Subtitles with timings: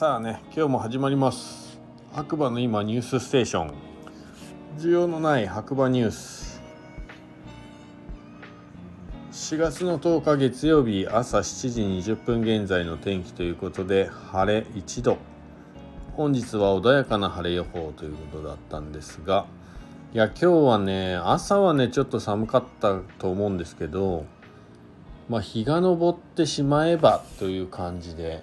[0.00, 1.78] さあね今日も始まります。
[2.14, 3.74] 白馬の今ニュースステーション。
[4.78, 6.62] 需要のない白馬ニュース。
[9.30, 15.18] 4月の10日月曜日朝7時20分現在の天気ということで晴れ1度。
[16.16, 19.44] 本日は穏やかな晴れ予報ということだったんですが
[20.14, 24.24] いや今日はね朝はねちょっと寒かったと思うんですけど
[25.28, 28.42] まあ日が昇ってしまえばという感じで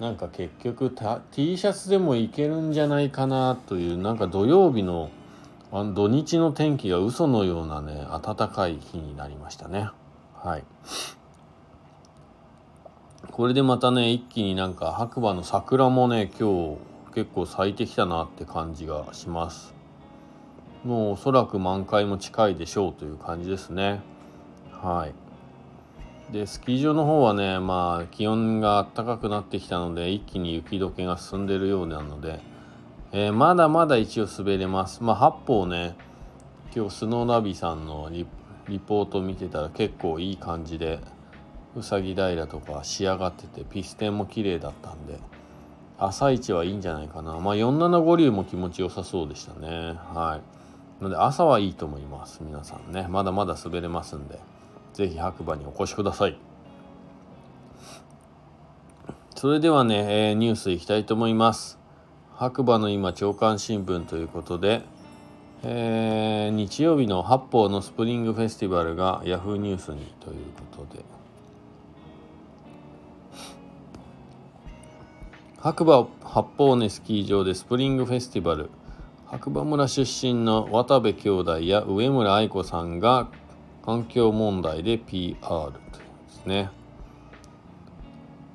[0.00, 0.90] なんか結局
[1.30, 5.10] T シャツでもいけるんじゃないかなというなんか土曜日の
[5.70, 9.90] あの土日の天気が嘘のようなね暖かい日になりましたね。
[10.34, 10.64] はい。
[13.30, 16.78] これでまたね一気になんか白馬の桜もね今日
[17.14, 19.74] 結構咲いてきたなって感じがします。
[20.82, 24.00] もうおそらく満開も近いでしょうという感じですね。
[24.72, 25.29] はい。
[26.32, 32.38] でスキー場の方はねまあ気温が暖かくなってきたので一気に雪解けが進んでるようなので、
[33.10, 35.02] えー、まだまだ一応滑れます。
[35.02, 35.96] まあ八方ね
[36.74, 38.26] 今日スノーナビさんのリ
[38.78, 41.00] ポート見てたら結構いい感じで
[41.74, 45.18] うさぎ平とか仕上がっててピステンも綺麗だったんで
[45.98, 47.40] 朝一はいいんじゃないかな。
[47.40, 49.98] まあ475流も気持ちよさそうでしたね。
[50.14, 50.40] は
[51.00, 51.02] い。
[51.02, 53.06] ので朝はいいと思います皆さんね。
[53.08, 54.38] まだまだ滑れますんで。
[54.94, 56.38] ぜひ白馬にお越しください。
[59.34, 61.78] それではね、えー、ニュースいきたいと思います。
[62.36, 64.82] 白馬の今朝刊新聞ということで、
[65.62, 70.36] えー、日曜日の八方のスプリングフェスティバルが Yahoo ニュースにという
[70.72, 71.04] ことで
[75.58, 78.70] 白馬八方根スキー場でスプリングフェスティバル
[79.26, 83.28] 白馬村出身の渡部兄弟や上村愛子さんが
[83.84, 85.78] 環境問題で PR とで
[86.28, 86.70] すね。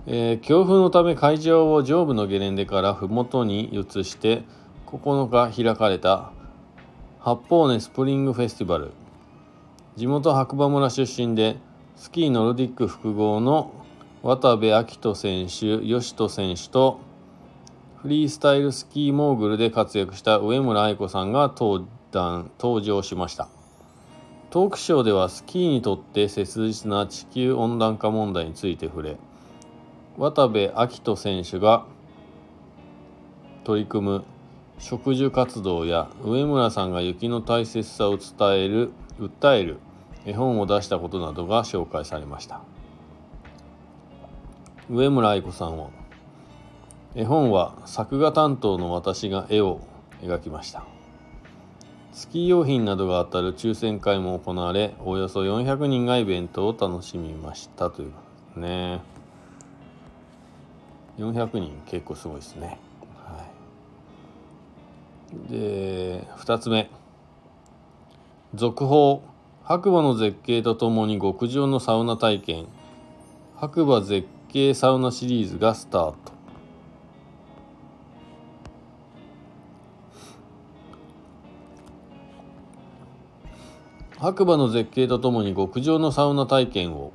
[0.08, 4.44] えー、強風のため会場を上部のゲレンデから麓に移して
[4.86, 6.32] 9日開かれた
[7.20, 8.92] 八方根スプリングフェスティバル
[9.96, 11.58] 地元白馬村出身で
[11.96, 13.74] スキーノルディック複合の
[14.22, 17.00] 渡部暁斗選手吉人選手と
[17.96, 23.50] フリースタイルスキーモーグルで活躍した上村愛子さんが登壇登場しました
[24.56, 29.18] トークショーではスキーにとって切実な地球温暖化問題について触れ
[30.18, 31.86] 渡部暁斗選手が
[33.66, 34.24] 取り組む
[34.80, 39.78] 植樹活動や上村さんが雪の大切さを伝える訴える
[40.26, 42.62] 絵本を出したことなどが紹介されました。
[44.90, 45.90] 上村愛子さんは
[47.14, 49.82] 絵本は作画担当の私が絵を
[50.22, 50.95] 描きました。
[52.16, 58.22] スキー用品などが当たる抽選会も行われおよそ400人がイベントを楽しみましたというこ
[58.54, 59.02] とですね。
[61.18, 62.80] 400人結構すごいですね、
[63.18, 63.46] は
[65.50, 66.90] い、で2つ目。
[68.54, 69.22] 続報。
[69.66, 72.68] 白馬の絶景とともに極上のサウナ体験。
[73.58, 76.35] 白馬絶景サウナシリーズがスタート。
[84.26, 87.14] 白馬の絶景とともに極上のサウナ体験を。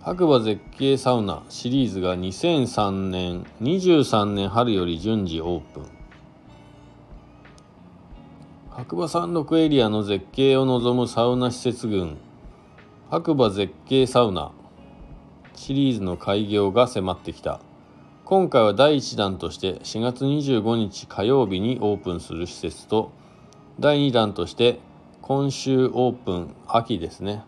[0.00, 5.86] 白馬絶景サウナシリーズが2003年23年春より順次オープン。
[8.70, 12.18] 白馬山麓エリアの絶景を望むサウナ施設群。
[13.10, 14.52] 白馬絶景サウナ。
[15.56, 17.60] シリーズの開業が迫ってきた。
[18.24, 23.10] 今回は第1弾として4月25日火曜日にオープンする施設と
[23.80, 24.78] 第2弾として
[25.20, 27.42] 今週オープン秋ですね。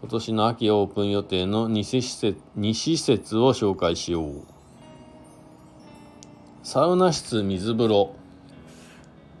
[0.00, 4.42] 今年の秋オープン予定の2施設 ,2 施設を紹介しよう。
[6.62, 8.14] サウナ室水風呂。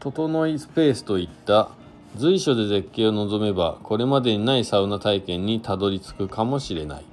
[0.00, 1.70] 整いスペースといった
[2.16, 7.04] 随所で絶景を望めばこれまでにないサウナ体験にたどり着くかもしれない。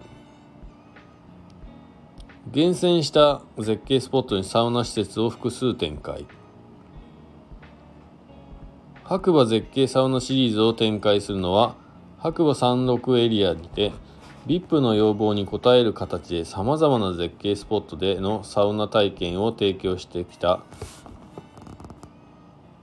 [2.52, 6.26] 厳選した絶景スポットにサウナ施設を複数展開。
[9.10, 11.74] 白馬絶景サウナシリーズを展開するのは
[12.20, 13.92] 白馬山麓エリアにて
[14.46, 20.62] VIP の要望に応える形でさまざまな絶景スポットでのサウナ体験を提供してきた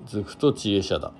[0.06, 1.12] ズフト知恵者だ。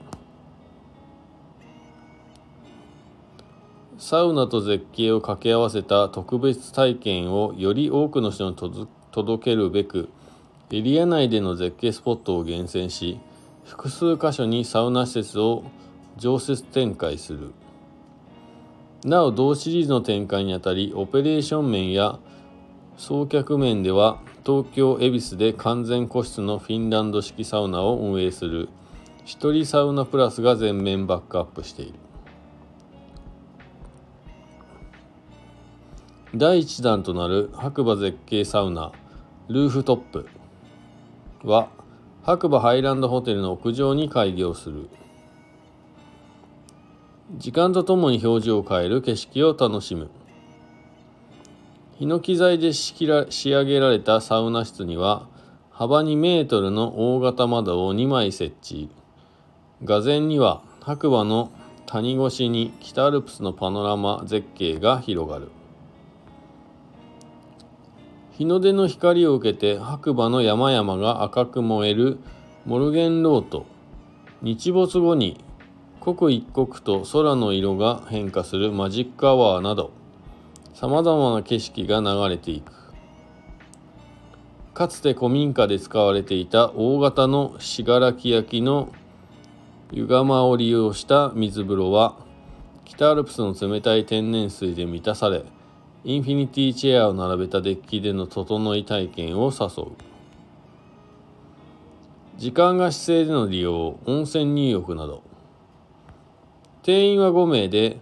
[3.98, 8.56] サウナと絶景を掛け合わせた特別体験をより多くの人に
[9.12, 10.08] 届けるべく
[10.72, 13.20] エリア内での絶景スポットを厳選し
[13.66, 15.64] 複数箇所にサウナ施設を
[16.16, 17.52] 常設展開する。
[19.04, 22.18] なお同シリーズの展開にあたりオペレーション面や
[22.96, 28.68] 送客面では東京恵比寿で完全個室のフィンランド式サウナを運営する。
[29.24, 31.98] 一人サウナプラスが全面バックアップしている。
[36.36, 38.92] 第1弾となる白馬絶景サウナ
[39.48, 40.28] ルーフトップ
[41.42, 41.68] は
[42.26, 44.88] 白馬ハイランドホテルの屋上に開業する。
[47.36, 50.10] 時間とともに表情を変える景色を楽しむ。
[52.00, 55.28] ヒノキ材で仕上げられたサウナ室には
[55.70, 58.90] 幅2メートルの大型窓を2枚設置。
[59.84, 61.52] 画前には白馬の
[61.86, 65.52] 谷越しに北アルプスのパノラマ絶景が広がる。
[68.36, 72.18] 日の出の光を受けて白馬の山々が赤く燃える
[72.66, 73.64] モルゲンロート。
[74.42, 75.42] 日没後に
[76.00, 79.90] 刻一刻と空の色が変化するマジックアワーなど
[80.74, 82.72] さまざまな景色が流れていく。
[84.74, 88.92] かつて古民家で使われていた大型の信楽焼の
[89.92, 92.16] 湯釜を利用した水風呂は
[92.84, 95.42] 北アルプスの冷たい天然水で満たされ
[96.08, 99.86] インフィニティチェアを並べたデッキでの整い体験を誘う。
[102.38, 105.24] 時間が姿勢での利用温泉入浴など。
[106.84, 107.98] 定員は5名で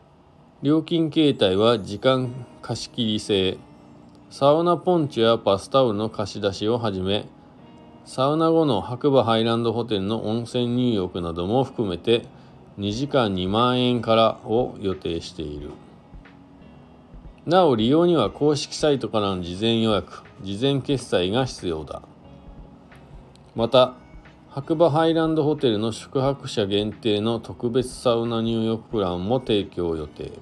[0.60, 3.56] 料金形態は時間貸し切り制。
[4.28, 7.24] サウナポンチやバスタオルの貸し出しをはじめ
[8.04, 12.26] サウナ後の白馬ハイランドホテルの温泉入浴なども含めて
[12.78, 15.70] 2時間2万円からを予定している。
[17.46, 22.00] なお利用には公式サイトからの事前予約事前決済が必要だ。
[23.54, 23.94] また
[24.48, 30.32] 白馬ハイランドホテルの宿泊者限定の特別サウナ入浴プランも提供予定。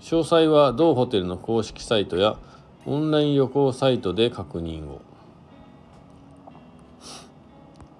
[0.00, 2.38] 詳細は同ホテルの公式サイトや
[2.86, 5.02] オンライン旅行サイトで確認を。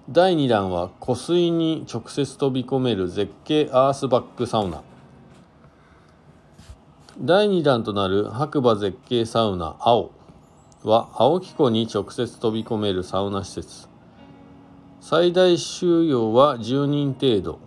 [0.08, 4.82] 第2弾は湖水に直接飛び込める絶景アースバックサウナ。
[7.22, 10.10] 第2弾となる白馬絶景サウナ青
[10.84, 13.88] は青木湖に直接飛び込めるサウナ施設。
[15.02, 17.58] 最大収容は10人程度。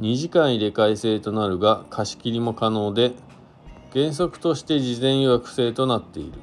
[0.00, 3.12] 2時間入れ替え制となるが貸し切りも可能で
[3.92, 6.38] 原則として事前予約制となっている。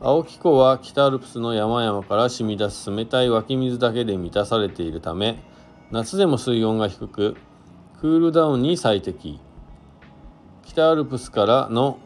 [0.00, 5.42] 青木湖は北アルプスの山々から染み出す冷たい湧き水だけで満たされているため
[5.90, 7.36] 夏でも水温が低く
[8.00, 9.40] クールダウンに最適。
[10.66, 11.98] 北アルプスからの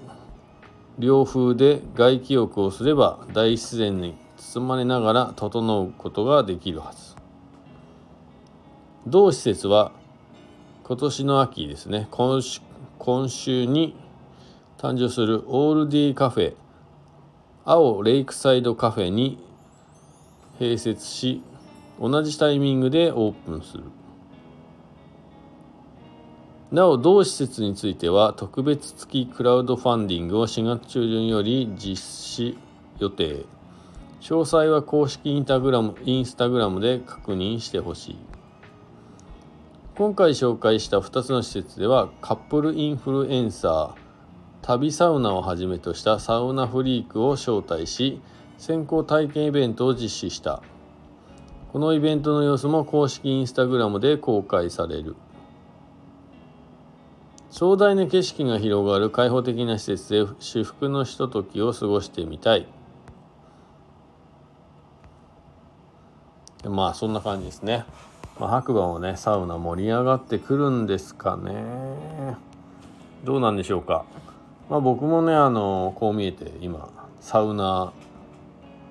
[0.99, 7.17] 涼風で外気浴をすれば大自然に包まれながら整うことができるはず。
[9.07, 9.93] 同施設は
[10.85, 12.09] 今年の秋ですね。
[12.11, 12.61] 今週
[12.99, 13.95] 今週に
[14.77, 16.55] 誕生するオールディカフェ。
[17.65, 19.39] 青レイクサイドカフェに
[20.59, 21.43] 併設し
[22.01, 23.85] 同じタイミングでオープンする。
[26.71, 32.59] なお同施設については特別付きクラウドファンディングを4月中旬より実施
[32.99, 33.47] 予定。
[34.21, 38.19] 詳細は公式インタグラムインスタグラムで確認してほしい。
[39.97, 44.09] 今回紹介した2つの施設ではカップルインフルエンサー
[44.61, 48.21] 旅サウナをはじめとしたサウナフリークを招待し
[48.59, 50.63] 先行体験イベントを実施した。
[51.73, 55.17] このイベントの様子も公式インスタグラムで公開される。
[57.59, 62.69] 壮大な景色が広がる開放的な施設で至福のひとときを過ごしてみたい。
[66.63, 67.85] まあそんな感じですね、
[68.39, 72.37] まあ、白馬もねサウナ盛り上がってくるんですかね。
[73.25, 74.05] どうなんでしょうか。
[74.71, 76.89] まあ僕もねあのこう見えて今
[77.21, 77.93] サウナ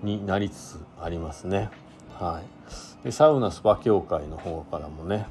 [0.04, 1.70] になりつつありますね。
[2.20, 2.42] は
[3.02, 3.06] い。
[3.06, 5.26] でサウナスパ協会の方からもね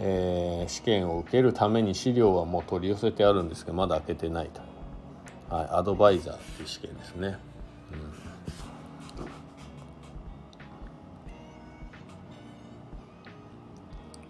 [0.00, 7.36] えー、試験を受けるために資料はもう取り寄せてあるんですけどまだ開けてないと、はい、アドバイザーっていう試験ですね、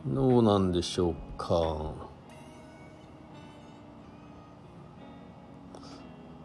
[0.06, 2.08] うん、どうなんでしょうか。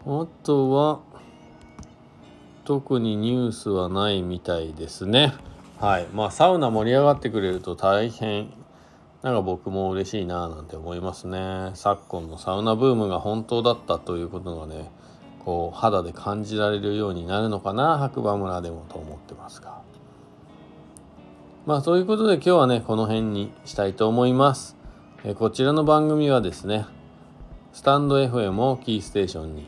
[0.05, 0.99] あとは
[2.65, 5.33] 特にニュースはないみたいですね。
[5.79, 6.07] はい。
[6.13, 8.53] まあサウナ盛り上がってくれると大変
[9.23, 11.71] なんか僕も嬉しいなぁなんて思いますね。
[11.75, 14.91] 昨今のサウナブームが本当だったということがね
[15.45, 19.81] こう肌で感じられるようになるのかな白馬村でもと思ってますが。
[21.65, 24.75] まあそういうことで今日はねこの辺にしたいと思います。
[25.23, 26.85] えこちらの番組はですね
[27.71, 29.65] スタンド FM をキーステーションに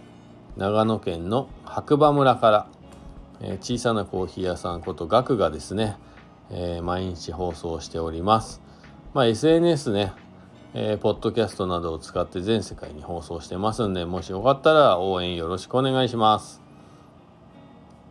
[0.57, 2.67] 長野県の白馬村から、
[3.41, 5.97] え、小さなコーヒー屋さんことガクがですね、
[6.49, 8.64] えー、毎日放送しております。
[9.15, 10.11] まあ、SNS ね、
[10.73, 16.61] えー、ポッドキャストなどを使って全世界に放送してますんで、もしよかったら応援よろしくお願いします。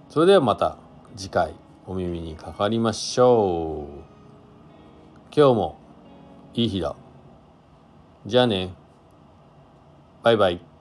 [0.08, 0.78] それではまた
[1.14, 1.52] 次回
[1.86, 4.00] お耳にかかりましょう。
[5.30, 5.78] 今日も
[6.54, 6.96] いい日だ。
[8.24, 8.72] じゃあね。
[10.22, 10.73] バイバイ。